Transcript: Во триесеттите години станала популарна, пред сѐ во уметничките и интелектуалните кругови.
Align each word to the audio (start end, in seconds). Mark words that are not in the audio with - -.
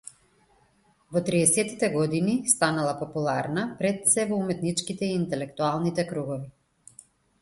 Во 1.17 1.21
триесеттите 1.27 1.89
години 1.97 2.33
станала 2.55 2.95
популарна, 3.03 3.67
пред 3.83 4.01
сѐ 4.15 4.27
во 4.33 4.41
уметничките 4.41 5.11
и 5.11 5.21
интелектуалните 5.23 6.07
кругови. 6.13 6.51